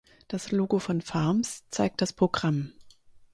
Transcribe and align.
Das 0.27 0.49
Logo 0.51 0.79
von 0.79 1.01
Farms 1.01 1.69
zeigt 1.69 2.01
das 2.01 2.11
Programm. 2.11 2.73